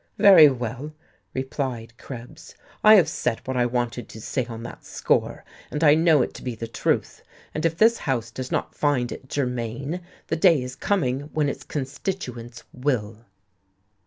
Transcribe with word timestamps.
"Very 0.17 0.49
well," 0.49 0.95
replied 1.35 1.95
Krebs. 1.99 2.55
"I 2.83 2.95
have 2.95 3.07
said 3.07 3.39
what 3.45 3.55
I 3.55 3.67
wanted 3.67 4.09
to 4.09 4.19
say 4.19 4.47
on 4.47 4.63
that 4.63 4.83
score, 4.83 5.45
and 5.69 5.83
I 5.83 5.93
know 5.93 6.23
it 6.23 6.33
to 6.33 6.41
be 6.41 6.55
the 6.55 6.65
truth. 6.65 7.21
And 7.53 7.67
if 7.67 7.77
this 7.77 7.99
House 7.99 8.31
does 8.31 8.51
not 8.51 8.73
find 8.73 9.11
it 9.11 9.29
germane, 9.29 10.01
the 10.25 10.35
day 10.37 10.63
is 10.63 10.75
coming 10.75 11.29
when 11.33 11.49
its 11.49 11.61
constituents 11.63 12.63
will." 12.73 13.25